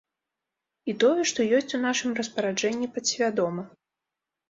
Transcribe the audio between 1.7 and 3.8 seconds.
у нашым распараджэнні падсвядома.